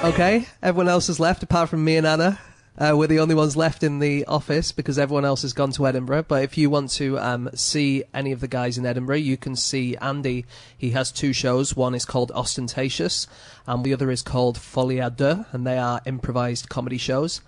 [0.04, 2.39] Okay, everyone else has left apart from me and Anna.
[2.82, 5.86] Uh, we're the only ones left in the office because everyone else has gone to
[5.86, 6.24] Edinburgh.
[6.28, 9.56] But if you want to um, see any of the guys in Edinburgh, you can
[9.56, 10.48] see Andy.
[10.76, 11.76] He has two shows.
[11.76, 13.28] One is called Austentatious,
[13.67, 17.41] and the other is called Folie à deux, and they are improvised comedy shows.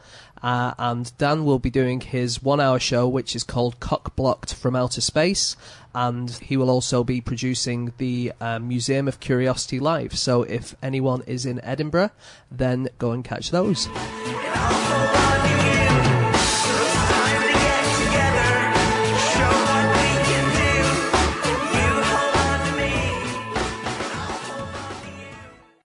[0.44, 4.76] Uh, and Dan will be doing his one-hour show, which is called Cock Blocked from
[4.76, 5.56] Outer Space,
[5.96, 10.16] and he will also be producing the uh, Museum of Curiosity Live.
[10.16, 12.12] So if anyone is in Edinburgh,
[12.52, 13.88] then go and catch those.
[13.88, 15.23] One